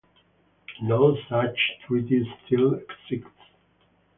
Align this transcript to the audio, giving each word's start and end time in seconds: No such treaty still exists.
No 0.81 1.15
such 1.29 1.55
treaty 1.85 2.27
still 2.47 2.73
exists. 2.73 3.35